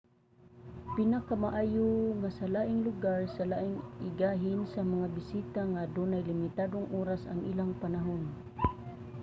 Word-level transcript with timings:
pinakamaayo 0.95 1.89
nga 2.19 2.29
sa 2.37 2.45
laing 2.55 2.81
lugar 2.87 3.19
na 3.37 3.43
lang 3.51 3.67
igahin 4.07 4.59
sa 4.73 4.81
mga 4.93 5.07
bisita 5.17 5.59
nga 5.71 5.83
adunay 5.85 6.21
limitadong 6.31 6.87
oras 7.01 7.21
ang 7.25 7.41
ilang 7.51 7.71
panahon 7.83 8.23